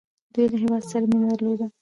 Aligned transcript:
دوی 0.33 0.45
له 0.51 0.57
هیواد 0.63 0.83
سره 0.91 1.05
مینه 1.11 1.25
درلوده. 1.31 1.65